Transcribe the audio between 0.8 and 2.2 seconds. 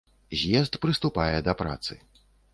прыступае да працы.